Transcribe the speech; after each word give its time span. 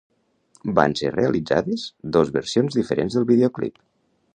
Van 0.79 0.95
ser 1.01 1.11
realitzades 1.17 1.85
dos 2.19 2.35
versions 2.41 2.83
diferents 2.83 3.19
del 3.21 3.33
videoclip. 3.35 3.83